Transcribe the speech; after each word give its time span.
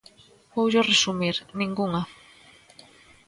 Voullo 0.55 0.81
resumir: 0.89 1.37
ningunha. 1.57 2.01